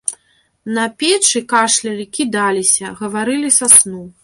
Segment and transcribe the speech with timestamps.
[0.77, 4.05] На печы кашлялі, кідаліся, гаварылі са сну.